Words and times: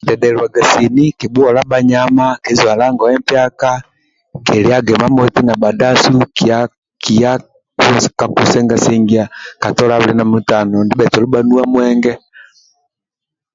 Kikidhedheluaga 0.00 0.60
sini 0.72 1.04
kibhuola 1.18 1.60
bhanyama 1.70 2.26
kizwakla 2.44 2.86
ngoye 2.92 3.16
mpyaka 3.22 3.70
kiliaga 4.46 4.90
imamoti 4.96 5.40
na 5.44 5.54
bhadsu 5.62 6.06
ndibhetolo 6.08 6.60
kiya 7.04 7.32
ka 8.18 8.26
kusenga 8.34 8.76
sengia 8.84 9.24
ka 9.62 9.68
tolo 9.76 9.92
abili 9.94 10.14
na 10.16 10.24
mulutano 10.28 10.76
ndibhabho 10.82 11.36
hanuwa 11.38 11.64
mwenge 11.72 12.12